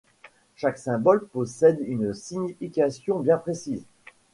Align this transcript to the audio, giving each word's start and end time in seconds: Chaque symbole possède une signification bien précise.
Chaque 0.55 0.79
symbole 0.79 1.27
possède 1.27 1.77
une 1.85 2.15
signification 2.15 3.19
bien 3.19 3.37
précise. 3.37 3.85